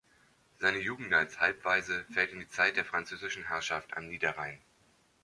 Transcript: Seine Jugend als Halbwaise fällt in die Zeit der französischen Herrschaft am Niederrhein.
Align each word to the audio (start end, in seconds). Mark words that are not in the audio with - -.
Seine 0.57 0.79
Jugend 0.79 1.13
als 1.13 1.39
Halbwaise 1.39 2.05
fällt 2.09 2.31
in 2.31 2.39
die 2.39 2.49
Zeit 2.49 2.75
der 2.75 2.85
französischen 2.85 3.43
Herrschaft 3.47 3.95
am 3.95 4.07
Niederrhein. 4.07 4.59